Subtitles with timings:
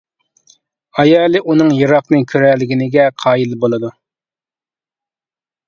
[1.03, 3.95] ئايالى ئۇنىڭ يىراقنى كۆرەلىگىنىگە قايىل بولىدۇ.